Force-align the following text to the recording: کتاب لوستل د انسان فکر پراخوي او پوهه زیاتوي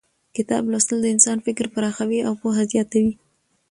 کتاب 0.35 0.63
لوستل 0.71 0.97
د 1.01 1.07
انسان 1.15 1.37
فکر 1.45 1.65
پراخوي 1.75 2.19
او 2.27 2.33
پوهه 2.41 2.63
زیاتوي 2.71 3.13